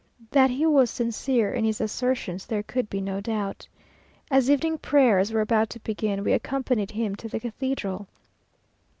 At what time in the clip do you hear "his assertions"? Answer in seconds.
1.63-2.47